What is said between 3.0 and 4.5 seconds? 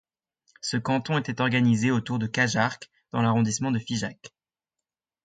dans l'arrondissement de Figeac.